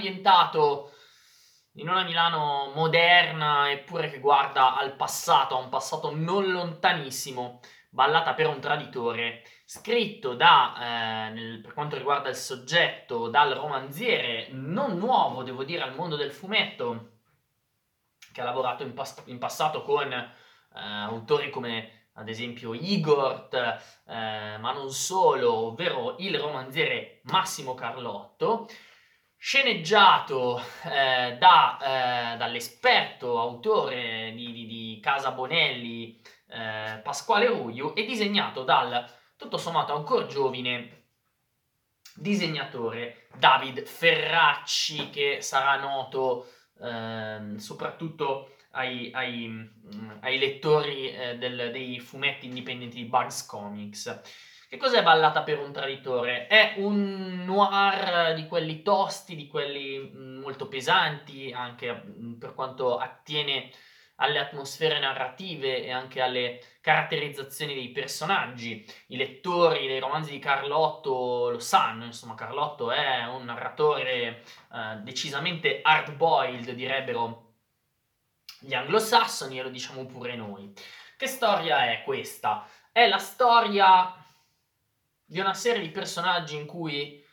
ambientato 0.00 0.92
in 1.74 1.88
una 1.88 2.02
Milano 2.02 2.72
moderna 2.74 3.70
eppure 3.70 4.10
che 4.10 4.18
guarda 4.18 4.76
al 4.76 4.96
passato, 4.96 5.54
a 5.54 5.60
un 5.60 5.68
passato 5.68 6.14
non 6.14 6.50
lontanissimo, 6.50 7.60
Ballata 7.92 8.34
per 8.34 8.46
un 8.46 8.60
traditore, 8.60 9.42
scritto 9.64 10.34
da, 10.34 10.76
eh, 10.76 11.30
nel, 11.32 11.60
per 11.60 11.74
quanto 11.74 11.96
riguarda 11.96 12.28
il 12.28 12.36
soggetto, 12.36 13.28
dal 13.28 13.52
romanziere 13.52 14.46
non 14.52 14.96
nuovo, 14.96 15.42
devo 15.42 15.64
dire, 15.64 15.82
al 15.82 15.96
mondo 15.96 16.14
del 16.14 16.30
fumetto, 16.30 17.18
che 18.32 18.40
ha 18.40 18.44
lavorato 18.44 18.84
in, 18.84 18.94
pas- 18.94 19.24
in 19.26 19.38
passato 19.38 19.82
con 19.82 20.12
eh, 20.12 20.28
autori 20.72 21.50
come 21.50 22.10
ad 22.12 22.28
esempio 22.28 22.74
Igor, 22.74 23.48
eh, 23.50 24.58
ma 24.58 24.72
non 24.72 24.90
solo, 24.92 25.52
ovvero 25.52 26.14
il 26.18 26.38
romanziere 26.38 27.20
Massimo 27.24 27.74
Carlotto, 27.74 28.68
sceneggiato 29.42 30.62
eh, 30.84 31.38
da, 31.38 32.34
eh, 32.34 32.36
dall'esperto 32.36 33.40
autore 33.40 34.34
di, 34.34 34.52
di, 34.52 34.66
di 34.66 35.00
Casa 35.02 35.30
Bonelli 35.30 36.20
eh, 36.46 37.00
Pasquale 37.02 37.46
Ruiu 37.46 37.94
e 37.96 38.04
disegnato 38.04 38.64
dal 38.64 39.10
tutto 39.36 39.56
sommato 39.56 39.94
ancora 39.94 40.26
giovane 40.26 41.06
disegnatore 42.16 43.28
David 43.34 43.86
Ferracci 43.86 45.08
che 45.08 45.40
sarà 45.40 45.80
noto 45.80 46.46
ehm, 46.78 47.56
soprattutto 47.56 48.56
ai, 48.72 49.10
ai, 49.14 49.48
mm, 49.48 50.10
ai 50.20 50.38
lettori 50.38 51.14
eh, 51.14 51.38
del, 51.38 51.70
dei 51.72 51.98
fumetti 51.98 52.44
indipendenti 52.44 52.96
di 52.96 53.08
Bugs 53.08 53.46
Comics. 53.46 54.20
Che 54.70 54.76
cos'è 54.76 55.02
Ballata 55.02 55.42
per 55.42 55.58
un 55.58 55.72
traditore? 55.72 56.46
È 56.46 56.74
un 56.76 57.42
noir 57.44 58.34
di 58.34 58.46
quelli 58.46 58.82
tosti, 58.82 59.34
di 59.34 59.48
quelli 59.48 59.98
mm, 59.98 60.38
molto 60.38 60.68
pesanti, 60.68 61.52
anche 61.52 61.92
mm, 61.92 62.34
per 62.34 62.54
quanto 62.54 62.96
attiene 62.96 63.72
alle 64.14 64.38
atmosfere 64.38 65.00
narrative 65.00 65.82
e 65.82 65.90
anche 65.90 66.20
alle 66.20 66.60
caratterizzazioni 66.82 67.74
dei 67.74 67.88
personaggi. 67.88 68.86
I 69.08 69.16
lettori 69.16 69.88
dei 69.88 69.98
romanzi 69.98 70.30
di 70.30 70.38
Carlotto 70.38 71.50
lo 71.50 71.58
sanno, 71.58 72.04
insomma, 72.04 72.36
Carlotto 72.36 72.92
è 72.92 73.26
un 73.26 73.46
narratore 73.46 74.44
eh, 74.72 74.98
decisamente 74.98 75.80
hard-boiled, 75.82 76.70
direbbero 76.70 77.54
gli 78.60 78.74
anglosassoni, 78.74 79.58
e 79.58 79.62
lo 79.62 79.68
diciamo 79.68 80.06
pure 80.06 80.36
noi. 80.36 80.72
Che 81.16 81.26
storia 81.26 81.90
è 81.90 82.04
questa? 82.04 82.64
È 82.92 83.08
la 83.08 83.18
storia 83.18 84.14
di 85.30 85.38
una 85.38 85.54
serie 85.54 85.80
di 85.80 85.90
personaggi 85.90 86.56
in 86.56 86.66
cui, 86.66 87.24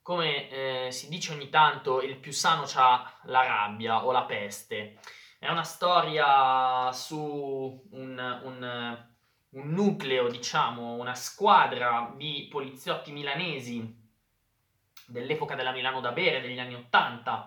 come 0.00 0.48
eh, 0.48 0.90
si 0.90 1.10
dice 1.10 1.34
ogni 1.34 1.50
tanto, 1.50 2.00
il 2.00 2.16
più 2.16 2.32
sano 2.32 2.64
ha 2.76 3.20
la 3.24 3.42
rabbia 3.44 4.06
o 4.06 4.12
la 4.12 4.22
peste. 4.22 4.98
È 5.38 5.46
una 5.50 5.62
storia 5.62 6.90
su 6.90 7.86
un, 7.90 8.40
un, 8.44 9.06
un 9.50 9.70
nucleo, 9.70 10.30
diciamo, 10.30 10.94
una 10.94 11.14
squadra 11.14 12.14
di 12.16 12.48
poliziotti 12.50 13.12
milanesi 13.12 13.94
dell'epoca 15.06 15.54
della 15.54 15.72
Milano 15.72 16.00
da 16.00 16.12
bere, 16.12 16.40
degli 16.40 16.58
anni 16.58 16.76
Ottanta. 16.76 17.46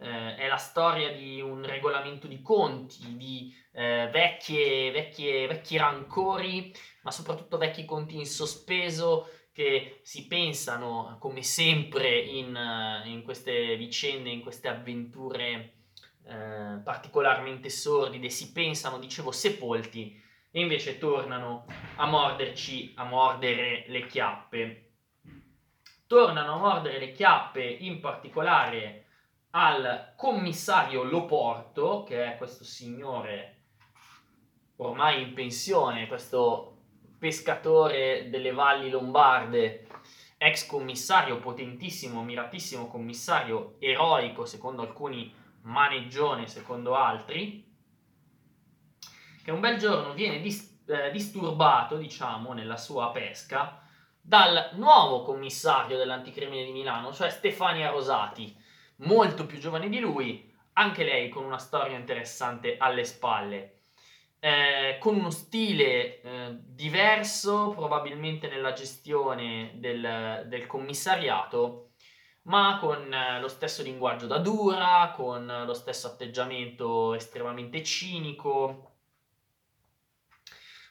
Eh, 0.00 0.36
è 0.36 0.46
la 0.46 0.56
storia 0.56 1.12
di 1.12 1.40
un 1.40 1.64
regolamento 1.64 2.26
di 2.28 2.40
conti, 2.40 3.16
di 3.16 3.52
eh, 3.72 4.08
vecchie, 4.12 4.92
vecchie, 4.92 5.46
vecchi 5.48 5.76
rancori 5.76 6.72
ma 7.02 7.10
soprattutto 7.10 7.56
vecchi 7.56 7.84
conti 7.84 8.16
in 8.16 8.26
sospeso 8.26 9.28
che 9.50 10.00
si 10.02 10.26
pensano, 10.26 11.16
come 11.18 11.42
sempre, 11.42 12.16
in, 12.16 12.54
eh, 12.54 13.08
in 13.08 13.22
queste 13.22 13.76
vicende, 13.76 14.30
in 14.30 14.40
queste 14.40 14.68
avventure 14.68 15.72
eh, 16.24 16.80
particolarmente 16.84 17.70
sordide, 17.70 18.28
si 18.28 18.52
pensano, 18.52 18.98
dicevo, 18.98 19.32
sepolti 19.32 20.22
e 20.50 20.60
invece 20.60 20.98
tornano 20.98 21.64
a 21.96 22.06
morderci, 22.06 22.92
a 22.96 23.04
mordere 23.04 23.86
le 23.88 24.06
chiappe. 24.06 24.90
Tornano 26.06 26.52
a 26.52 26.58
mordere 26.58 26.98
le 26.98 27.12
chiappe 27.12 27.64
in 27.64 28.00
particolare 28.00 29.06
al 29.60 30.12
commissario 30.14 31.02
Loporto, 31.02 32.04
che 32.04 32.32
è 32.32 32.36
questo 32.36 32.62
signore 32.62 33.54
ormai 34.76 35.20
in 35.22 35.34
pensione, 35.34 36.06
questo 36.06 36.76
pescatore 37.18 38.28
delle 38.30 38.52
valli 38.52 38.88
lombarde, 38.88 39.88
ex 40.36 40.64
commissario 40.64 41.40
potentissimo, 41.40 42.22
miratissimo 42.22 42.86
commissario 42.86 43.74
eroico 43.80 44.44
secondo 44.44 44.82
alcuni, 44.82 45.34
maneggione 45.62 46.46
secondo 46.46 46.94
altri, 46.94 47.66
che 49.42 49.50
un 49.50 49.58
bel 49.58 49.76
giorno 49.76 50.14
viene 50.14 50.40
dis- 50.40 50.84
eh, 50.86 51.10
disturbato, 51.10 51.96
diciamo, 51.96 52.52
nella 52.52 52.76
sua 52.76 53.10
pesca 53.10 53.82
dal 54.20 54.70
nuovo 54.74 55.22
commissario 55.22 55.96
dell'anticrimine 55.96 56.64
di 56.64 56.70
Milano, 56.70 57.12
cioè 57.12 57.28
Stefania 57.28 57.90
Rosati, 57.90 58.66
molto 58.98 59.46
più 59.46 59.58
giovane 59.58 59.88
di 59.88 59.98
lui, 59.98 60.54
anche 60.74 61.04
lei 61.04 61.28
con 61.28 61.44
una 61.44 61.58
storia 61.58 61.96
interessante 61.96 62.76
alle 62.78 63.04
spalle 63.04 63.78
eh, 64.40 64.98
con 65.00 65.16
uno 65.16 65.30
stile 65.30 66.20
eh, 66.20 66.56
diverso 66.60 67.70
probabilmente 67.70 68.48
nella 68.48 68.72
gestione 68.72 69.72
del, 69.74 70.44
del 70.46 70.66
commissariato, 70.66 71.90
ma 72.42 72.78
con 72.80 73.12
eh, 73.12 73.40
lo 73.40 73.48
stesso 73.48 73.82
linguaggio 73.82 74.26
da 74.26 74.38
dura, 74.38 75.12
con 75.16 75.64
lo 75.66 75.74
stesso 75.74 76.06
atteggiamento 76.06 77.14
estremamente 77.14 77.82
cinico, 77.82 78.92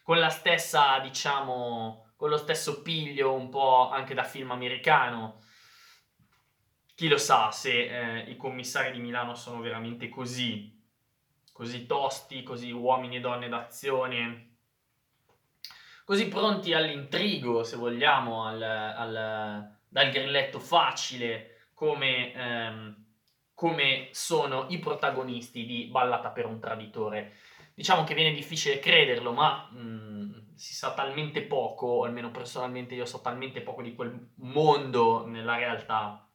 con 0.03 0.19
la 0.19 0.29
stessa, 0.29 1.00
diciamo, 1.00 2.12
con 2.16 2.29
lo 2.29 2.38
stesso 2.38 2.81
piglio 2.81 3.34
un 3.34 3.50
po' 3.50 3.90
anche 3.90 4.13
da 4.13 4.23
film 4.23 4.51
americano. 4.51 5.40
Chi 6.97 7.08
lo 7.08 7.19
sa 7.19 7.52
se 7.52 8.24
eh, 8.24 8.31
i 8.31 8.35
commissari 8.38 8.91
di 8.91 9.00
Milano 9.00 9.35
sono 9.35 9.62
veramente 9.62 10.09
così 10.09 10.74
così 11.58 11.88
tosti, 11.88 12.44
così 12.44 12.72
uomini 12.72 13.16
e 13.16 13.19
donne 13.19 13.50
d'azione, 13.50 14.58
così 16.06 16.28
pronti 16.28 16.72
all'intrigo, 16.74 17.63
se 17.63 17.78
vogliamo, 17.78 18.46
al, 18.46 18.62
al, 18.62 19.75
dal 19.88 20.09
grilletto 20.12 20.59
facile, 20.59 21.69
come, 21.74 22.31
ehm, 22.31 23.06
come 23.56 24.09
sono 24.12 24.68
i 24.69 24.78
protagonisti 24.78 25.66
di 25.66 25.85
Ballata 25.85 26.29
per 26.29 26.46
un 26.46 26.59
traditore. 26.59 27.38
Diciamo 27.74 28.03
che 28.03 28.14
viene 28.14 28.35
difficile 28.35 28.78
crederlo, 28.78 29.34
ma 29.34 29.68
mh, 29.72 29.79
mm, 29.79 30.34
si 30.53 30.75
sa 30.75 30.94
talmente 30.94 31.41
poco, 31.41 31.88
o 31.88 32.03
almeno 32.03 32.29
personalmente 32.29 32.94
io 32.94 33.06
so 33.06 33.19
talmente 33.19 33.62
poco 33.62 33.81
di 33.81 33.96
quel 33.96 34.29
mondo 34.35 35.25
nella 35.25 35.56
realtà, 35.56 36.26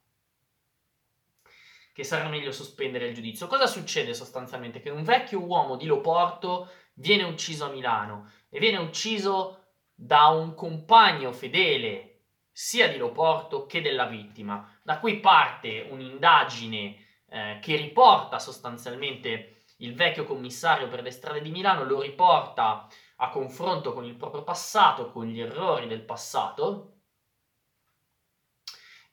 che 1.93 2.05
sarà 2.05 2.29
meglio 2.29 2.53
sospendere 2.53 3.07
il 3.07 3.15
giudizio. 3.15 3.47
Cosa 3.47 3.67
succede 3.67 4.15
sostanzialmente? 4.15 4.81
Che 4.81 4.91
un 4.91 5.03
vecchio 5.03 5.41
uomo 5.41 5.77
di 5.77 5.87
Loporto 5.87 6.71
viene 6.95 7.23
ucciso 7.25 7.67
a 7.67 7.71
Milano 7.71 8.31
e 8.49 8.59
viene 8.59 8.79
ucciso 8.79 9.59
da 9.95 10.27
un 10.29 10.55
compagno 10.55 11.33
fedele 11.33 12.09
sia 12.51 12.89
di 12.89 12.97
Loporto 12.97 13.67
che 13.67 13.81
della 13.81 14.07
vittima, 14.07 14.79
da 14.83 14.99
cui 14.99 15.21
parte 15.21 15.87
un'indagine 15.91 16.97
eh, 17.29 17.59
che 17.63 17.77
riporta 17.77 18.39
sostanzialmente 18.39 19.65
il 19.79 19.95
vecchio 19.95 20.25
commissario 20.25 20.89
per 20.89 21.03
le 21.03 21.11
strade 21.11 21.41
di 21.41 21.51
Milano, 21.51 21.85
lo 21.85 22.01
riporta 22.01 22.87
a 23.17 23.29
confronto 23.31 23.93
con 23.93 24.05
il 24.05 24.15
proprio 24.15 24.43
passato, 24.43 25.11
con 25.11 25.27
gli 25.27 25.41
errori 25.41 25.87
del 25.87 26.03
passato, 26.03 26.97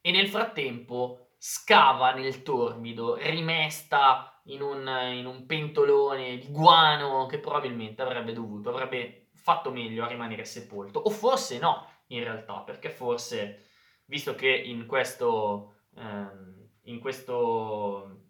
e 0.01 0.11
nel 0.11 0.27
frattempo 0.27 1.28
scava 1.41 2.11
nel 2.11 2.43
torbido, 2.43 3.15
rimesta 3.15 4.41
in 4.47 4.61
un, 4.61 4.85
in 5.13 5.25
un 5.25 5.45
pentolone 5.45 6.37
di 6.37 6.51
guano 6.51 7.27
che 7.27 7.39
probabilmente 7.39 8.01
avrebbe 8.01 8.33
dovuto, 8.33 8.69
avrebbe 8.69 9.29
fatto 9.33 9.71
meglio 9.71 10.03
a 10.03 10.07
rimanere 10.07 10.43
sepolto. 10.43 10.99
O 10.99 11.09
forse 11.09 11.57
no, 11.57 11.87
in 12.07 12.23
realtà, 12.23 12.59
perché 12.59 12.89
forse, 12.89 13.69
visto 14.05 14.35
che 14.35 14.49
in 14.49 14.85
questo, 14.85 15.75
ehm, 15.95 16.67
in 16.83 16.99
questo, 16.99 18.25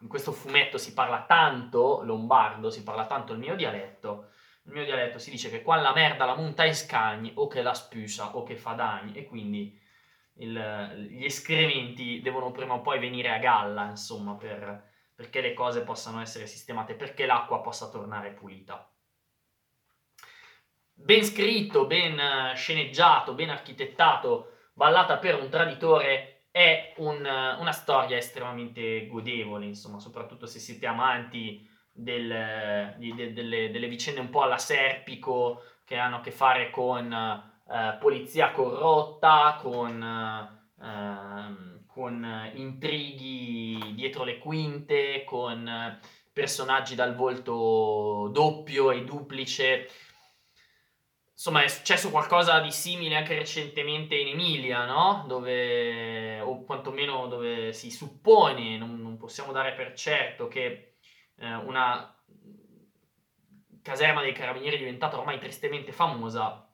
in 0.00 0.08
questo 0.08 0.30
fumetto 0.30 0.78
si 0.78 0.92
parla 0.92 1.24
tanto 1.26 2.02
lombardo, 2.04 2.70
si 2.70 2.84
parla 2.84 3.06
tanto 3.06 3.32
il 3.32 3.40
mio 3.40 3.56
dialetto, 3.56 4.28
il 4.66 4.72
mio 4.72 4.84
dialetto 4.84 5.18
si 5.18 5.30
dice 5.30 5.50
che 5.50 5.62
qua 5.62 5.76
la 5.76 5.92
merda 5.92 6.24
la 6.24 6.36
monta 6.36 6.64
in 6.64 6.74
scagni 6.74 7.32
o 7.34 7.48
che 7.48 7.62
la 7.62 7.74
spusa 7.74 8.36
o 8.36 8.44
che 8.44 8.56
fa 8.56 8.74
danni 8.74 9.12
e 9.12 9.24
quindi 9.26 9.76
il, 10.36 11.08
gli 11.10 11.24
escrementi 11.24 12.20
devono 12.20 12.50
prima 12.50 12.74
o 12.74 12.80
poi 12.80 12.98
venire 12.98 13.30
a 13.30 13.38
galla, 13.38 13.88
insomma, 13.88 14.34
per, 14.34 14.92
perché 15.14 15.40
le 15.40 15.54
cose 15.54 15.82
possano 15.82 16.20
essere 16.20 16.46
sistemate, 16.46 16.94
perché 16.94 17.26
l'acqua 17.26 17.60
possa 17.60 17.88
tornare 17.88 18.32
pulita. 18.32 18.88
Ben 20.96 21.24
scritto, 21.24 21.86
ben 21.86 22.54
sceneggiato, 22.54 23.34
ben 23.34 23.50
architettato, 23.50 24.52
ballata 24.72 25.18
per 25.18 25.40
un 25.40 25.48
traditore 25.48 26.46
è 26.50 26.94
un, 26.98 27.16
una 27.18 27.72
storia 27.72 28.16
estremamente 28.16 29.08
godevole, 29.08 29.66
insomma, 29.66 29.98
soprattutto 29.98 30.46
se 30.46 30.60
siete 30.60 30.86
amanti 30.86 31.68
del, 31.90 32.94
di, 32.96 33.12
de, 33.12 33.32
delle, 33.32 33.70
delle, 33.70 33.88
vicende 33.88 34.20
un 34.20 34.30
po' 34.30 34.42
alla 34.42 34.58
Serpico 34.58 35.62
che 35.84 35.96
hanno 35.96 36.16
a 36.16 36.20
che 36.20 36.30
fare 36.30 36.70
con 36.70 37.12
eh, 37.68 37.96
polizia 38.00 38.52
corrotta, 38.52 39.58
con, 39.60 40.02
eh, 40.80 41.82
con 41.86 42.50
intrighi 42.54 43.92
dietro 43.94 44.24
le 44.24 44.38
quinte, 44.38 45.24
con 45.24 45.98
personaggi 46.32 46.94
dal 46.94 47.14
volto 47.14 48.28
doppio 48.32 48.90
e 48.90 49.04
duplice. 49.04 49.88
Insomma, 51.32 51.62
è 51.62 51.68
successo 51.68 52.10
qualcosa 52.10 52.60
di 52.60 52.70
simile 52.70 53.16
anche 53.16 53.34
recentemente 53.34 54.14
in 54.14 54.28
Emilia, 54.28 54.86
no? 54.86 55.24
Dove, 55.26 56.40
o 56.40 56.62
quantomeno 56.64 57.26
dove 57.26 57.72
si 57.72 57.90
suppone, 57.90 58.78
non, 58.78 59.00
non 59.00 59.16
possiamo 59.16 59.52
dare 59.52 59.72
per 59.72 59.94
certo, 59.94 60.48
che 60.48 60.94
eh, 61.36 61.54
una 61.54 62.14
caserma 63.82 64.22
dei 64.22 64.32
carabinieri 64.32 64.78
diventata 64.78 65.18
ormai 65.18 65.38
tristemente 65.38 65.92
famosa 65.92 66.66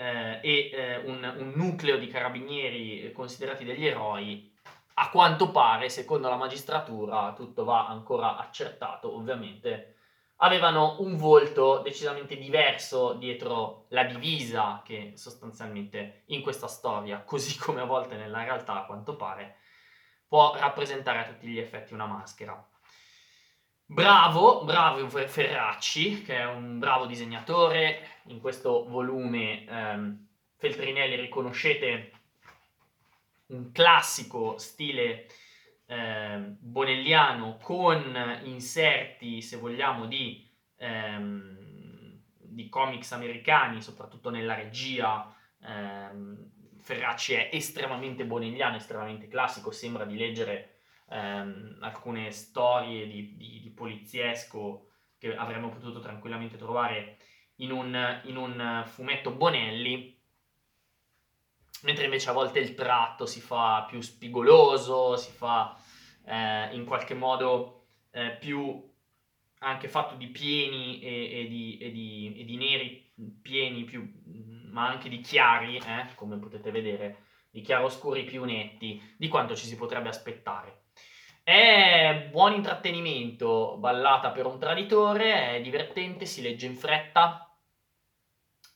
eh, 0.00 0.38
e 0.42 0.70
eh, 0.72 0.96
un, 0.98 1.34
un, 1.38 1.52
nucleo 1.56 1.98
di 1.98 2.06
carabinieri 2.06 3.10
considerati 3.12 3.64
degli 3.64 3.84
eroi, 3.84 4.54
a 4.94 5.10
quanto 5.10 5.50
pare, 5.50 5.88
secondo 5.88 6.28
la 6.28 6.36
magistratura, 6.36 7.32
tutto 7.34 7.64
va 7.64 7.88
ancora 7.88 8.36
accertato, 8.36 9.12
ovviamente, 9.14 9.96
avevano 10.36 10.96
un 11.00 11.16
volto 11.16 11.80
decisamente 11.82 12.36
diverso 12.36 13.14
dietro 13.14 13.86
la 13.88 14.04
divisa 14.04 14.82
che 14.84 15.12
sostanzialmente 15.16 16.22
in 16.26 16.42
questa 16.42 16.68
storia, 16.68 17.22
così 17.26 17.58
come 17.58 17.80
a 17.80 17.84
volte 17.84 18.16
nella 18.16 18.44
realtà, 18.44 18.74
a 18.74 18.86
quanto 18.86 19.16
pare, 19.16 19.56
può 20.28 20.54
rappresentare 20.56 21.20
a 21.20 21.24
tutti 21.24 21.48
gli 21.48 21.58
effetti 21.58 21.92
una 21.92 22.06
maschera. 22.06 22.64
Bravo, 23.90 24.64
bravo 24.64 25.08
Ferracci, 25.08 26.22
che 26.22 26.36
è 26.36 26.44
un 26.44 26.78
bravo 26.78 27.06
disegnatore. 27.06 28.20
In 28.26 28.38
questo 28.38 28.86
volume 28.86 29.64
ehm, 29.64 30.26
Feltrinelli 30.56 31.16
riconoscete 31.16 32.12
un 33.46 33.72
classico 33.72 34.58
stile 34.58 35.26
eh, 35.86 36.38
bonelliano 36.38 37.56
con 37.62 38.40
inserti, 38.42 39.40
se 39.40 39.56
vogliamo, 39.56 40.04
di, 40.04 40.46
ehm, 40.76 41.56
di 42.42 42.68
comics 42.68 43.12
americani, 43.12 43.80
soprattutto 43.80 44.28
nella 44.28 44.54
regia. 44.54 45.34
Ehm, 45.62 46.50
Ferracci 46.78 47.32
è 47.32 47.48
estremamente 47.52 48.26
bonelliano, 48.26 48.76
estremamente 48.76 49.28
classico, 49.28 49.70
sembra 49.70 50.04
di 50.04 50.18
leggere 50.18 50.77
ehm, 51.10 51.78
alcune 51.80 52.30
storie 52.30 53.06
di, 53.06 53.36
di, 53.36 53.60
di, 53.60 53.70
poliziesco 53.70 54.86
che 55.18 55.34
avremmo 55.36 55.68
potuto 55.68 56.00
tranquillamente 56.00 56.56
trovare 56.56 57.18
in 57.56 57.72
un, 57.72 58.20
in 58.24 58.36
un 58.36 58.84
fumetto 58.86 59.32
Bonelli, 59.32 60.16
mentre 61.82 62.04
invece 62.04 62.30
a 62.30 62.32
volte 62.32 62.60
il 62.60 62.74
tratto 62.74 63.26
si 63.26 63.40
fa 63.40 63.84
più 63.88 64.00
spigoloso, 64.00 65.16
si 65.16 65.32
fa 65.32 65.76
eh, 66.24 66.74
in 66.74 66.84
qualche 66.84 67.14
modo 67.14 67.86
eh, 68.10 68.36
più 68.38 68.86
anche 69.60 69.88
fatto 69.88 70.14
di 70.14 70.28
pieni 70.28 71.00
e, 71.00 71.40
e, 71.40 71.48
di, 71.48 71.78
e, 71.78 71.90
di, 71.90 72.34
e, 72.36 72.44
di, 72.44 72.56
neri 72.56 73.12
pieni, 73.42 73.84
più, 73.84 74.08
ma 74.70 74.88
anche 74.88 75.08
di 75.08 75.20
chiari, 75.20 75.78
eh, 75.78 76.06
come 76.14 76.36
potete 76.36 76.70
vedere, 76.70 77.24
di 77.50 77.60
chiaroscuri 77.60 78.24
più 78.24 78.44
netti, 78.44 79.02
di 79.16 79.28
quanto 79.28 79.56
ci 79.56 79.66
si 79.66 79.76
potrebbe 79.76 80.08
aspettare. 80.08 80.86
È 81.48 82.28
buon 82.30 82.52
intrattenimento, 82.52 83.78
ballata 83.78 84.32
per 84.32 84.44
un 84.44 84.58
traditore, 84.58 85.56
è 85.56 85.60
divertente, 85.62 86.26
si 86.26 86.42
legge 86.42 86.66
in 86.66 86.76
fretta. 86.76 87.58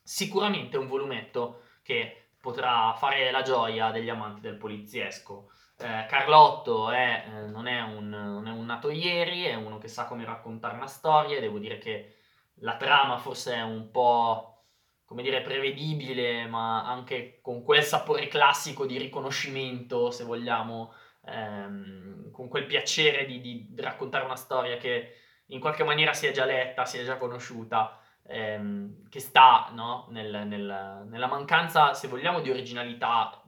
Sicuramente 0.02 0.78
è 0.78 0.80
un 0.80 0.86
volumetto 0.86 1.64
che 1.82 2.30
potrà 2.40 2.94
fare 2.94 3.30
la 3.30 3.42
gioia 3.42 3.90
degli 3.90 4.08
amanti 4.08 4.40
del 4.40 4.56
poliziesco. 4.56 5.50
Eh, 5.76 6.06
Carlotto 6.08 6.90
è, 6.90 7.24
eh, 7.26 7.46
non, 7.48 7.66
è 7.66 7.82
un, 7.82 8.08
non, 8.08 8.46
è 8.46 8.50
un, 8.50 8.64
nato 8.64 8.88
ieri, 8.88 9.42
è 9.42 9.54
uno 9.54 9.76
che 9.76 9.88
sa 9.88 10.06
come 10.06 10.24
raccontare 10.24 10.74
una 10.74 10.86
storia. 10.86 11.40
Devo 11.40 11.58
dire 11.58 11.76
che 11.76 12.20
la 12.60 12.78
trama 12.78 13.18
forse 13.18 13.52
è 13.52 13.62
un 13.62 13.90
po', 13.90 14.62
come 15.04 15.22
dire, 15.22 15.42
prevedibile, 15.42 16.46
ma 16.46 16.86
anche 16.86 17.38
con 17.42 17.62
quel 17.62 17.82
sapore 17.82 18.28
classico 18.28 18.86
di 18.86 18.96
riconoscimento, 18.96 20.10
se 20.10 20.24
vogliamo, 20.24 20.94
ehm, 21.24 22.30
con 22.30 22.48
quel 22.48 22.66
piacere 22.66 23.24
di, 23.26 23.40
di, 23.40 23.74
raccontare 23.76 24.24
una 24.24 24.36
storia 24.36 24.76
che 24.76 25.16
in 25.46 25.60
qualche 25.60 25.84
maniera 25.84 26.12
si 26.12 26.26
è 26.26 26.32
già 26.32 26.44
letta, 26.44 26.84
si 26.84 26.98
è 26.98 27.04
già 27.04 27.16
conosciuta, 27.16 27.98
ehm, 28.26 29.08
che 29.08 29.20
sta 29.20 29.70
no? 29.72 30.06
nel, 30.10 30.46
nel, 30.46 31.04
nella 31.06 31.26
mancanza, 31.26 31.94
se 31.94 32.08
vogliamo, 32.08 32.40
di 32.40 32.50
originalità, 32.50 33.42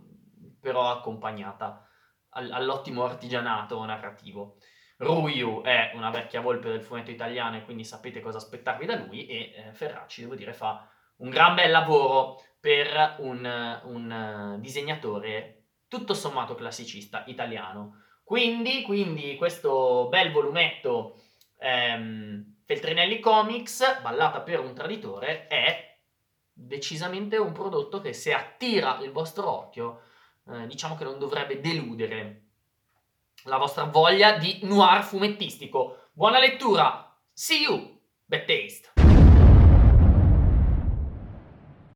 però 0.61 0.91
accompagnata 0.91 1.87
all, 2.31 2.51
all'ottimo 2.51 3.05
artigianato 3.05 3.83
narrativo. 3.85 4.57
Ruiu 4.97 5.63
è 5.63 5.91
una 5.95 6.11
vecchia 6.11 6.41
volpe 6.41 6.71
del 6.71 6.83
fumetto 6.83 7.11
italiano 7.11 7.57
e 7.57 7.65
quindi 7.65 7.85
sapete 7.85 8.21
cosa 8.21 8.39
aspettarvi 8.39 8.87
da 8.87 8.97
lui 8.97 9.27
e 9.27 9.53
eh, 9.57 9.73
Ferracci, 9.73 10.23
devo 10.23 10.35
dire, 10.35 10.53
fa 10.53 10.89
un 11.17 11.31
gran 11.31 11.55
bel 11.55 11.71
lavoro 11.71 12.41
per 12.61 13.17
un, 13.19 13.81
un 13.85 14.57
disegnatore 14.61 15.64
tutto 15.89 16.15
sommato 16.15 16.55
classicista 16.55 17.25
italiano. 17.27 18.03
Quindi, 18.23 18.83
quindi 18.83 19.37
questo 19.37 20.09
bel 20.09 20.33
volumetto 20.33 21.21
ehm, 21.59 22.55
Feltrinelli 22.65 23.21
Comics, 23.21 24.01
ballata 24.01 24.41
per 24.41 24.61
un 24.61 24.75
traditore, 24.75 25.47
è 25.47 25.99
decisamente 26.53 27.37
un 27.37 27.53
prodotto 27.53 28.01
che 28.01 28.13
se 28.13 28.33
attira 28.33 28.99
il 29.03 29.11
vostro 29.11 29.51
occhio, 29.51 30.01
eh, 30.49 30.67
diciamo 30.67 30.95
che 30.95 31.05
non 31.05 31.19
dovrebbe 31.19 31.61
deludere 31.61 32.43
la 33.45 33.59
vostra 33.59 33.85
voglia 33.85 34.39
di 34.39 34.61
noir 34.63 35.03
fumettistico. 35.03 36.09
Buona 36.13 36.39
lettura! 36.39 37.15
See 37.33 37.63
you! 37.63 38.01
Bad 38.25 38.45
taste! 38.47 38.94